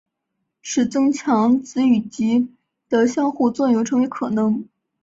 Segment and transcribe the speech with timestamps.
[0.63, 2.55] 使增强子与及
[2.89, 4.67] 的相互作用成为可能。